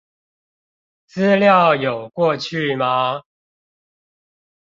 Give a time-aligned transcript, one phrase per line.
[1.07, 3.21] 資料有過去嗎